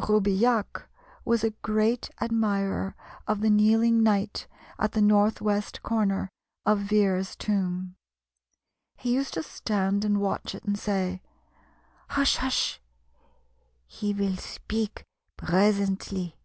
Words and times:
Roubilliac 0.00 0.86
was 1.24 1.42
a 1.42 1.50
great 1.50 2.08
admirer 2.20 2.94
of 3.26 3.40
the 3.40 3.50
kneeling 3.50 4.00
knight 4.00 4.46
at 4.78 4.92
the 4.92 5.02
north 5.02 5.40
west 5.40 5.82
corner 5.82 6.30
of 6.64 6.78
Vere's 6.78 7.34
tomb. 7.34 7.96
He 8.96 9.12
used 9.12 9.34
to 9.34 9.42
stand 9.42 10.04
and 10.04 10.20
watch 10.20 10.54
it, 10.54 10.62
and 10.62 10.78
say, 10.78 11.20
"Hush! 12.10 12.36
hush! 12.36 12.80
he 13.88 14.12
vill 14.12 14.36
speak 14.36 15.04
presently." 15.36 16.36